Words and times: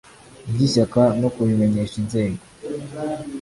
by 0.51 0.59
ishyaka 0.67 1.01
no 1.21 1.29
kubimenyesha 1.35 1.95
inzego 2.01 2.41